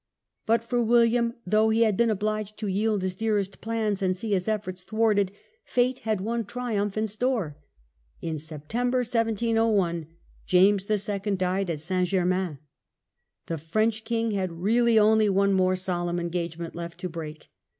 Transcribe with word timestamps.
But 0.47 0.63
for 0.63 0.81
William, 0.81 1.35
though 1.45 1.69
he 1.69 1.83
had 1.83 1.95
been 1.95 2.09
obliged 2.09 2.57
to 2.57 2.65
yield 2.67 3.03
his 3.03 3.13
dearest 3.13 3.61
plans 3.61 4.01
and 4.01 4.17
see 4.17 4.31
his 4.31 4.47
efforts 4.47 4.81
thwarted, 4.81 5.31
fate 5.63 5.99
had 5.99 6.21
one 6.21 6.43
triumph 6.43 6.97
in 6.97 7.05
store. 7.05 7.55
In 8.19 8.39
September, 8.39 9.01
1701, 9.01 10.07
James 10.47 10.89
Louis 10.89 10.95
insults 11.07 11.27
II. 11.27 11.35
died 11.35 11.69
at 11.69 11.81
St. 11.81 12.07
Germains. 12.07 12.57
The 13.45 13.59
French 13.59 14.03
king 14.03 14.29
England, 14.31 14.39
had 14.39 14.51
really 14.63 14.97
only 14.97 15.29
one 15.29 15.53
more 15.53 15.75
solemn 15.75 16.19
engagement 16.19 16.73
left 16.73 16.97
to 17.01 17.07
break. 17.07 17.49